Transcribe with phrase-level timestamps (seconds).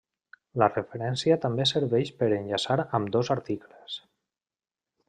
[0.61, 4.01] La referència també serveix per enllaçar ambdós articles.